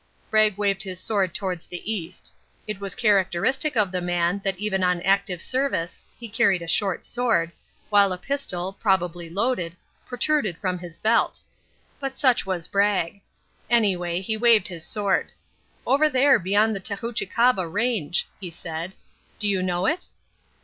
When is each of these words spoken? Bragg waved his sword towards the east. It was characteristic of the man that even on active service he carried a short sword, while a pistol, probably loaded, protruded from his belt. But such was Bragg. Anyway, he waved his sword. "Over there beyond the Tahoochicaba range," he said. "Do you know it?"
Bragg 0.31 0.57
waved 0.57 0.81
his 0.81 0.99
sword 0.99 1.35
towards 1.35 1.67
the 1.67 1.93
east. 1.93 2.33
It 2.65 2.79
was 2.79 2.95
characteristic 2.95 3.77
of 3.77 3.91
the 3.91 4.01
man 4.01 4.41
that 4.43 4.57
even 4.57 4.81
on 4.83 4.99
active 5.03 5.43
service 5.43 6.03
he 6.19 6.27
carried 6.27 6.63
a 6.63 6.67
short 6.67 7.05
sword, 7.05 7.51
while 7.91 8.11
a 8.11 8.17
pistol, 8.17 8.73
probably 8.73 9.29
loaded, 9.29 9.77
protruded 10.07 10.57
from 10.57 10.79
his 10.79 10.97
belt. 10.97 11.39
But 11.99 12.17
such 12.17 12.47
was 12.47 12.67
Bragg. 12.67 13.21
Anyway, 13.69 14.21
he 14.21 14.37
waved 14.37 14.69
his 14.69 14.83
sword. 14.83 15.29
"Over 15.85 16.09
there 16.09 16.39
beyond 16.39 16.75
the 16.75 16.79
Tahoochicaba 16.81 17.67
range," 17.71 18.27
he 18.39 18.49
said. 18.49 18.93
"Do 19.37 19.47
you 19.47 19.61
know 19.61 19.85
it?" 19.85 20.07